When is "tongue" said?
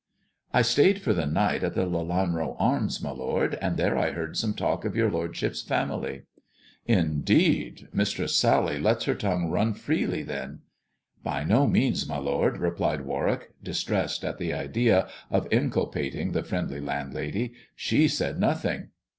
9.13-9.51